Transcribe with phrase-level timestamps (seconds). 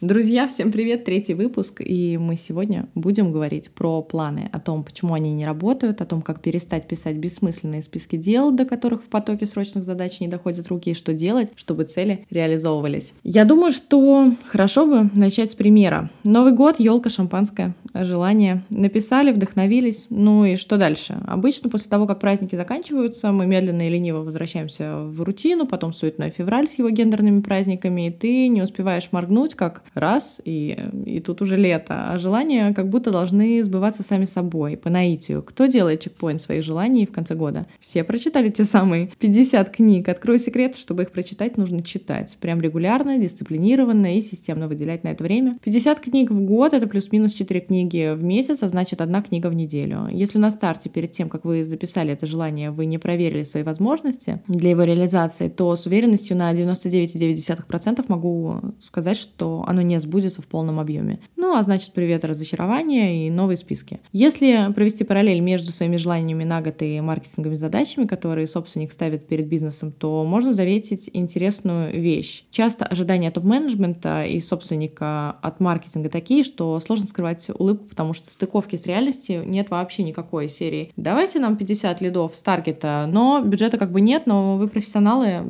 [0.00, 1.04] Друзья, всем привет!
[1.04, 6.00] Третий выпуск, и мы сегодня будем говорить про планы, о том, почему они не работают,
[6.00, 10.28] о том, как перестать писать бессмысленные списки дел, до которых в потоке срочных задач не
[10.28, 13.12] доходят руки, и что делать, чтобы цели реализовывались.
[13.24, 16.10] Я думаю, что хорошо бы начать с примера.
[16.22, 18.62] Новый год, елка, шампанское, желание.
[18.70, 21.18] Написали, вдохновились, ну и что дальше?
[21.26, 26.30] Обычно после того, как праздники заканчиваются, мы медленно и лениво возвращаемся в рутину, потом суетной
[26.30, 31.42] февраль с его гендерными праздниками, и ты не успеваешь моргнуть, как раз, и, и тут
[31.42, 35.42] уже лето, а желания как будто должны сбываться сами собой, по наитию.
[35.42, 37.66] Кто делает чекпоинт своих желаний в конце года?
[37.80, 40.08] Все прочитали те самые 50 книг.
[40.08, 42.36] Открою секрет, чтобы их прочитать, нужно читать.
[42.40, 45.58] Прям регулярно, дисциплинированно и системно выделять на это время.
[45.64, 49.54] 50 книг в год— это плюс-минус 4 книги в месяц, а значит одна книга в
[49.54, 50.08] неделю.
[50.10, 54.42] Если на старте, перед тем, как вы записали это желание, вы не проверили свои возможности
[54.48, 60.46] для его реализации, то с уверенностью на 99,9% могу сказать, что оно не сбудется в
[60.46, 61.20] полном объеме.
[61.36, 64.00] Ну, а значит, привет разочарования и новые списки.
[64.12, 69.46] Если провести параллель между своими желаниями на год и маркетинговыми задачами, которые собственник ставит перед
[69.46, 72.44] бизнесом, то можно заметить интересную вещь.
[72.50, 78.76] Часто ожидания топ-менеджмента и собственника от маркетинга такие, что сложно скрывать улыбку, потому что стыковки
[78.76, 80.92] с реальностью нет вообще никакой серии.
[80.96, 85.44] Давайте нам 50 лидов с таргета, но бюджета как бы нет, но вы профессионалы,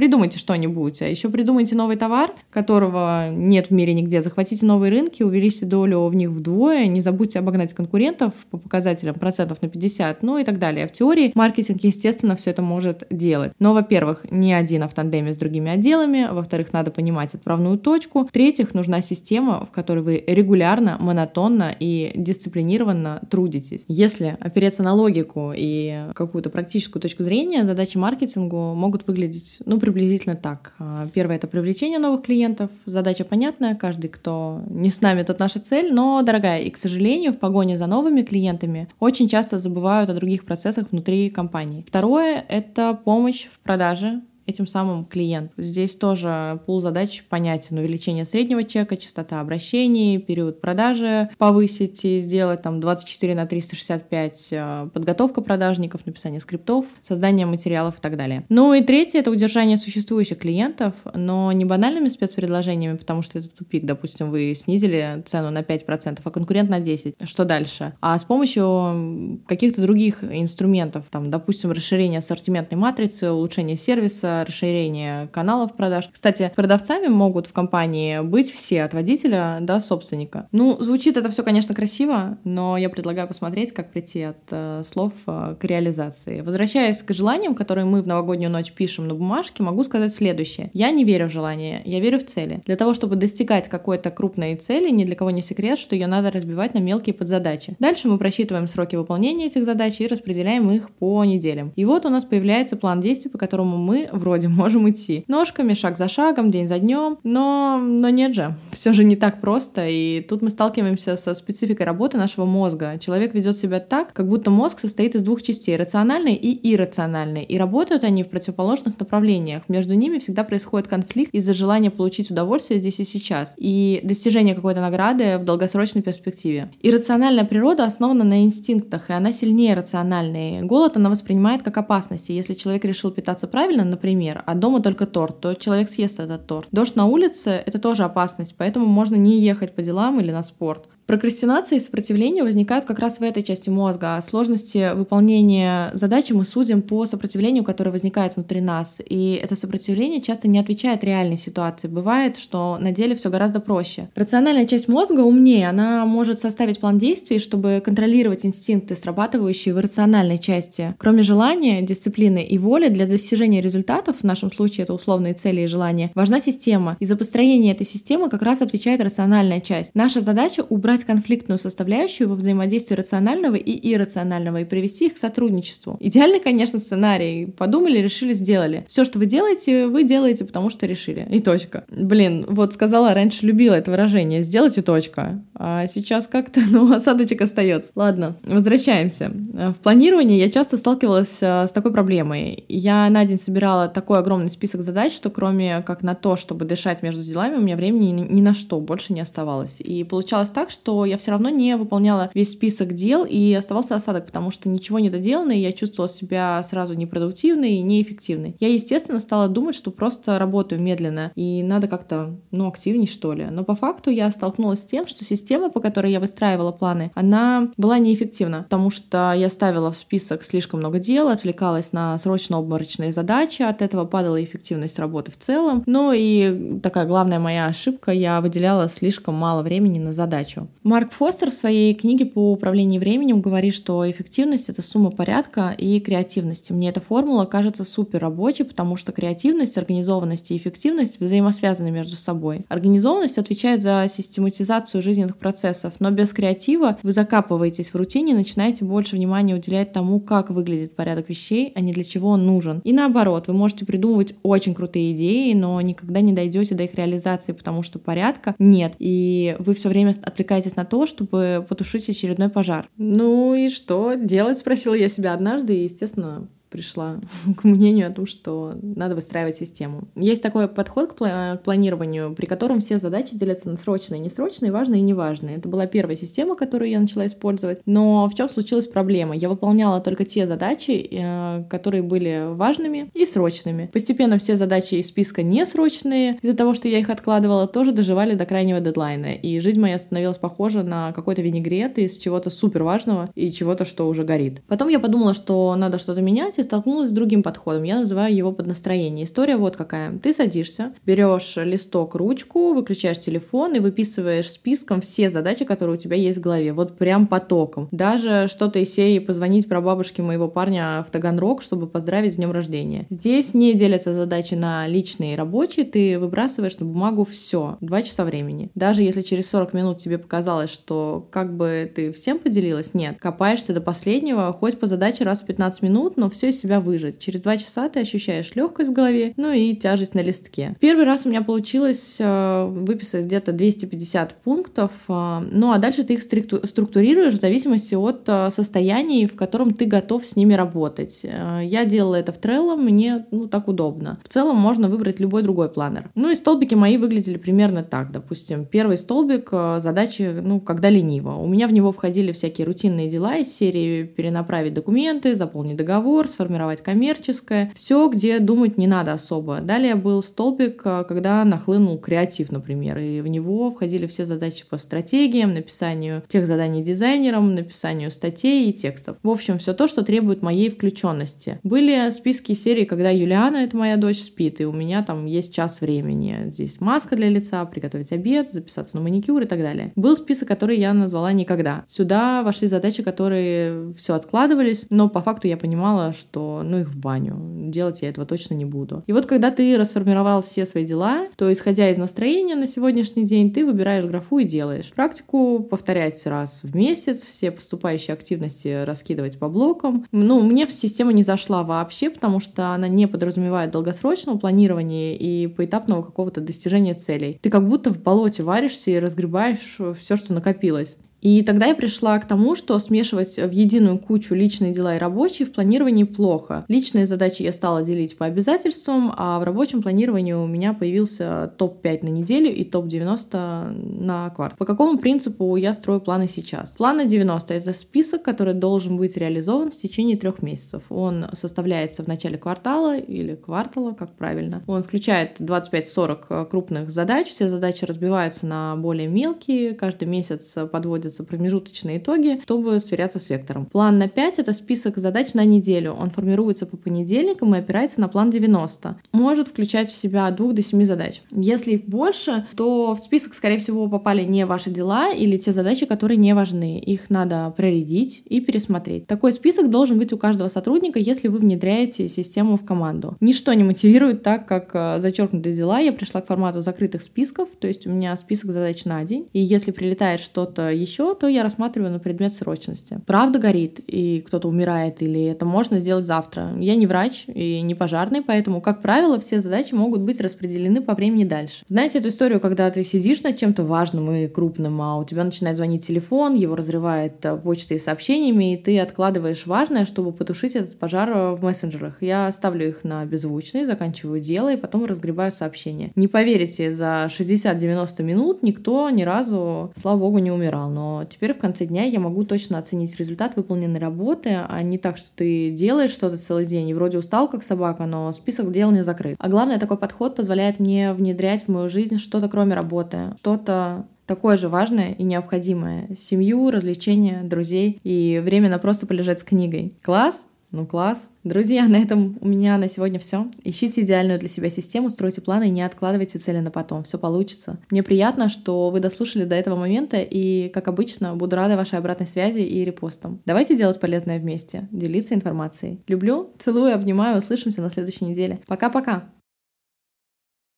[0.00, 4.22] Придумайте что-нибудь, а еще придумайте новый товар, которого нет в мире нигде.
[4.22, 9.60] Захватите новые рынки, увеличьте долю в них вдвое, не забудьте обогнать конкурентов по показателям процентов
[9.60, 10.86] на 50, ну и так далее.
[10.86, 13.52] В теории маркетинг, естественно, все это может делать.
[13.58, 16.30] Но, во-первых, не один, а в тандеме с другими отделами.
[16.32, 18.24] Во-вторых, надо понимать отправную точку.
[18.24, 23.84] В-третьих, нужна система, в которой вы регулярно, монотонно и дисциплинированно трудитесь.
[23.86, 30.36] Если опереться на логику и какую-то практическую точку зрения, задачи маркетингу могут выглядеть, ну, приблизительно
[30.36, 30.72] так.
[30.78, 32.70] А, первое— это привлечение новых клиентов.
[32.86, 36.60] Задача понятная, каждый, кто не с нами, тот наша цель, но дорогая.
[36.60, 41.30] И, к сожалению, в погоне за новыми клиентами очень часто забывают о других процессах внутри
[41.30, 41.84] компании.
[41.86, 44.20] Второе— это помощь в продаже
[44.50, 45.52] этим самым клиенту.
[45.56, 47.78] Здесь тоже пул задач понятен.
[47.78, 54.88] Увеличение среднего чека, частота обращений, период продажи повысить и сделать там 24 на 365, э,
[54.92, 58.44] подготовка продажников, написание скриптов, создание материалов и так далее.
[58.48, 63.84] Ну и третье— это удержание существующих клиентов, но не банальными спецпредложениями, потому что это тупик.
[63.84, 67.26] Допустим, вы снизили цену на 5%, а конкурент на 10%.
[67.26, 67.94] Что дальше?
[68.00, 75.74] А с помощью каких-то других инструментов, там, допустим, расширение ассортиментной матрицы, улучшение сервиса, расширение каналов
[75.76, 76.08] продаж.
[76.12, 80.48] Кстати, продавцами могут в компании быть все, от водителя до собственника.
[80.52, 85.12] Ну, звучит это все, конечно, красиво, но я предлагаю посмотреть, как прийти от э, слов
[85.26, 86.40] э, к реализации.
[86.40, 90.70] Возвращаясь к желаниям, которые мы в новогоднюю ночь пишем на бумажке, могу сказать следующее.
[90.72, 92.62] Я не верю в желания, я верю в цели.
[92.66, 96.30] Для того, чтобы достигать какой-то крупной цели, ни для кого не секрет, что ее надо
[96.30, 97.76] разбивать на мелкие подзадачи.
[97.78, 101.72] Дальше мы просчитываем сроки выполнения этих задач и распределяем их по неделям.
[101.76, 105.24] И вот у нас появляется план действий, по которому мы вроде вроде можем идти.
[105.26, 109.40] Ножками, шаг за шагом, день за днем, но, но нет же, все же не так
[109.40, 112.96] просто, и тут мы сталкиваемся со спецификой работы нашего мозга.
[113.00, 117.58] Человек ведет себя так, как будто мозг состоит из двух частей, рациональной и иррациональной, и
[117.58, 119.64] работают они в противоположных направлениях.
[119.66, 124.80] Между ними всегда происходит конфликт из-за желания получить удовольствие здесь и сейчас, и достижение какой-то
[124.80, 126.70] награды в долгосрочной перспективе.
[126.82, 130.62] Иррациональная природа основана на инстинктах, и она сильнее рациональной.
[130.62, 134.80] Голод она воспринимает как опасность, и если человек решил питаться правильно, например, например, а дома
[134.80, 136.68] только торт, то человек съест этот торт.
[136.72, 140.88] Дождь на улице— это тоже опасность, поэтому можно не ехать по делам или на спорт.
[141.10, 144.16] Прокрастинация и сопротивление возникают как раз в этой части мозга.
[144.16, 149.02] А сложности выполнения задачи мы судим по сопротивлению, которое возникает внутри нас.
[149.04, 151.88] И это сопротивление часто не отвечает реальной ситуации.
[151.88, 154.08] Бывает, что на деле все гораздо проще.
[154.14, 155.68] Рациональная часть мозга умнее.
[155.68, 160.94] Она может составить план действий, чтобы контролировать инстинкты, срабатывающие в рациональной части.
[160.96, 165.66] Кроме желания, дисциплины и воли для достижения результатов, в нашем случае это условные цели и
[165.66, 166.96] желания, важна система.
[167.00, 169.90] И за построение этой системы как раз отвечает рациональная часть.
[169.96, 175.18] Наша задача— убрать убрать конфликтную составляющую во взаимодействии рационального и иррационального и привести их к
[175.18, 175.96] сотрудничеству.
[176.00, 177.46] Идеальный, конечно, сценарий.
[177.46, 178.84] Подумали, решили, сделали.
[178.88, 181.26] Все, что вы делаете, вы делаете, потому что решили.
[181.30, 181.84] И точка.
[181.90, 184.42] Блин, вот сказала, раньше любила это выражение.
[184.42, 185.42] Сделайте точка.
[185.54, 187.92] А сейчас как-то, ну, осадочек остается.
[187.94, 189.30] Ладно, возвращаемся.
[189.30, 192.64] В планировании я часто сталкивалась э, с такой проблемой.
[192.68, 197.02] Я на день собирала такой огромный список задач, что кроме как на то, чтобы дышать
[197.02, 199.80] между делами, у меня времени ни на что больше не оставалось.
[199.80, 204.26] И получалось так, что я все равно не выполняла весь список дел, и оставался осадок,
[204.26, 208.56] потому что ничего не доделано, и я чувствовала себя сразу непродуктивной и неэффективной.
[208.60, 213.46] Я, естественно, стала думать, что просто работаю медленно, и надо как-то, ну, активней, что ли.
[213.50, 217.70] Но по факту я столкнулась с тем, что система, по которой я выстраивала планы, она
[217.76, 223.62] была неэффективна, потому что я ставила в список слишком много дел, отвлекалась на срочно-обморочные задачи,
[223.62, 225.82] от этого падала эффективность работы в целом.
[225.86, 230.68] Ну и такая главная моя ошибка, я выделяла слишком мало времени на задачу.
[230.82, 236.00] Марк Фостер в своей книге по управлению временем говорит, что эффективность— это сумма порядка и
[236.00, 236.72] креативности.
[236.72, 242.64] Мне эта формула кажется супер рабочей, потому что креативность, организованность и эффективность взаимосвязаны между собой.
[242.68, 248.86] Организованность отвечает за систематизацию жизненных процессов, но без креатива вы закапываетесь в рутине и начинаете
[248.86, 252.80] больше внимания уделять тому, как выглядит порядок вещей, а не для чего он нужен.
[252.84, 257.52] И наоборот, вы можете придумывать очень крутые идеи, но никогда не дойдете до их реализации,
[257.52, 262.88] потому что порядка нет, и вы все время отвлекаетесь на то, чтобы потушить очередной пожар.
[262.96, 267.16] Ну и что делать, спросила я себя однажды, и, естественно, пришла
[267.56, 270.08] к мнению о том, что надо выстраивать систему.
[270.14, 275.04] Есть такой подход к планированию, при котором все задачи делятся на срочные, несрочные, важные и
[275.04, 275.56] неважные.
[275.56, 277.80] Это была первая система, которую я начала использовать.
[277.86, 279.34] Но в чем случилась проблема?
[279.34, 283.90] Я выполняла только те задачи, э, которые были важными и срочными.
[283.92, 288.46] Постепенно все задачи из списка несрочные, из-за того, что я их откладывала, тоже доживали до
[288.46, 289.34] крайнего дедлайна.
[289.34, 294.08] И жизнь моя становилась похожа на какой-то винегрет из чего-то супер важного и чего-то, что
[294.08, 294.62] уже горит.
[294.68, 297.82] Потом я подумала, что надо что-то менять, и столкнулась с другим подходом.
[297.82, 299.24] Я называю его под настроение.
[299.24, 300.18] История вот какая.
[300.18, 306.16] Ты садишься, берешь листок, ручку, выключаешь телефон и выписываешь списком все задачи, которые у тебя
[306.16, 306.72] есть в голове.
[306.72, 307.88] Вот прям потоком.
[307.90, 312.52] Даже что-то из серии позвонить про бабушки моего парня в Таганрог, чтобы поздравить с днем
[312.52, 313.06] рождения.
[313.10, 315.84] Здесь не делятся задачи на личные и рабочие.
[315.84, 317.78] Ты выбрасываешь на бумагу все.
[317.80, 318.70] Два часа времени.
[318.74, 323.16] Даже если через 40 минут тебе показалось, что как бы ты всем поделилась, нет.
[323.18, 327.18] Копаешься до последнего, хоть по задаче раз в 15 минут, но все из себя выжить.
[327.18, 330.76] Через два часа ты ощущаешь легкость в голове, ну и тяжесть на листке.
[330.80, 336.14] Первый раз у меня получилось э, выписать где-то 250 пунктов, э, ну а дальше ты
[336.14, 341.24] их структурируешь в зависимости от э, состояния, в котором ты готов с ними работать.
[341.62, 344.18] Я делала это в Trello, мне ну, так удобно.
[344.24, 346.10] В целом можно выбрать любой другой планер.
[346.14, 348.10] Ну и столбики мои выглядели примерно так.
[348.12, 351.36] Допустим, первый столбик задачи, ну, когда лениво.
[351.36, 356.80] У меня в него входили всякие рутинные дела из серии перенаправить документы, заполнить договор, сформировать
[356.80, 357.70] коммерческое.
[357.74, 359.60] Все, где думать не надо особо.
[359.60, 364.78] Далее был столбик, э, когда нахлынул креатив, например, и в него входили все задачи по
[364.78, 369.18] стратегиям, написанию тех заданий дизайнерам, написанию статей и текстов.
[369.22, 371.60] В общем, все то, что требует моей включенности.
[371.62, 375.82] Были списки серии, когда Юлиана, это моя дочь, спит, и у меня там есть час
[375.82, 376.46] времени.
[376.46, 379.92] Здесь маска для лица, приготовить обед, записаться на маникюр и так далее.
[379.94, 381.84] Был список, который я назвала «Никогда».
[381.86, 386.88] Сюда вошли задачи, которые все откладывались, но по факту я понимала, что что ну их
[386.88, 387.36] в баню,
[387.70, 389.02] делать я этого точно не буду.
[389.06, 393.52] И вот когда ты расформировал все свои дела, то исходя из настроения на сегодняшний день,
[393.52, 394.92] ты выбираешь графу и делаешь.
[394.94, 400.06] Практику повторять раз в месяц, все поступающие активности раскидывать по блокам.
[400.12, 406.02] Ну, мне система не зашла вообще, потому что она не подразумевает долгосрочного планирования и поэтапного
[406.02, 407.40] какого-то достижения целей.
[407.42, 410.96] Ты как будто в болоте варишься и разгребаешь все, что накопилось.
[411.20, 415.46] И тогда я пришла к тому, что смешивать в единую кучу личные дела и рабочие
[415.46, 416.64] в планировании плохо.
[416.68, 422.06] Личные задачи я стала делить по обязательствам, а в рабочем планировании у меня появился топ-5
[422.06, 424.56] на неделю и топ-90 на кварт.
[424.56, 426.76] По какому принципу я строю планы сейчас?
[426.76, 430.82] Планы 90— это список, который должен быть реализован в течение трех месяцев.
[430.88, 434.62] Он составляется в начале квартала или квартала, как правильно.
[434.66, 437.28] Он включает 25-40 крупных задач.
[437.28, 439.74] Все задачи разбиваются на более мелкие.
[439.74, 443.66] Каждый месяц подводится подводятся промежуточные итоги, чтобы сверяться с вектором.
[443.66, 445.92] План на 5— это список задач на неделю.
[445.92, 448.96] Он формируется по понедельникам и опирается на план 90.
[449.12, 451.22] Может включать в себя от 2 до 7 задач.
[451.30, 455.86] Если их больше, то в список, скорее всего, попали не ваши дела или те задачи,
[455.86, 456.78] которые не важны.
[456.78, 459.06] Их надо проредить и пересмотреть.
[459.06, 463.16] Такой список должен быть у каждого сотрудника, если вы внедряете систему в команду.
[463.20, 465.80] Ничто не мотивирует так, как э, зачеркнутые дела.
[465.80, 469.28] Я пришла к формату закрытых списков, то есть у меня список задач на день.
[469.32, 473.00] И если прилетает что-то еще, еще, то я рассматриваю на предмет срочности.
[473.06, 476.52] Правда горит, и кто-то умирает, или это можно сделать завтра.
[476.58, 480.94] Я не врач и не пожарный, поэтому, как правило, все задачи могут быть распределены по
[480.94, 481.64] времени дальше.
[481.66, 485.56] Знаете эту историю, когда ты сидишь над чем-то важным и крупным, а у тебя начинает
[485.56, 490.78] звонить телефон, его разрывает э, почтой и сообщениями, и ты откладываешь важное, чтобы потушить этот
[490.78, 492.02] пожар э, в мессенджерах.
[492.02, 495.92] Я ставлю их на беззвучный, заканчиваю дело и потом разгребаю сообщения.
[495.96, 500.70] Не поверите, за 60-90 минут никто ни разу, слава богу, не умирал.
[500.70, 504.96] Но теперь в конце дня я могу точно оценить результат выполненной работы, а не так,
[504.96, 508.82] что ты делаешь что-то целый день и вроде устал как собака, но список дел не
[508.82, 509.16] закрыт.
[509.18, 514.36] А главное, такой подход позволяет мне внедрять в мою жизнь что-то кроме работы, что-то такое
[514.36, 515.94] же важное и необходимое.
[515.94, 519.72] Семью, развлечения, друзей и время на просто полежать с книгой.
[519.82, 520.26] Класс?
[520.52, 521.10] Ну класс.
[521.22, 523.28] Друзья, на этом у меня на сегодня все.
[523.44, 526.82] Ищите идеальную для себя систему, стройте планы и не откладывайте цели на потом.
[526.82, 527.58] Все получится.
[527.70, 532.06] Мне приятно, что вы дослушали до этого момента и, как обычно, буду рада вашей обратной
[532.06, 533.20] связи и репостам.
[533.26, 535.80] Давайте делать полезное вместе, делиться информацией.
[535.86, 538.40] Люблю, целую, обнимаю, услышимся на следующей неделе.
[538.46, 539.04] Пока-пока!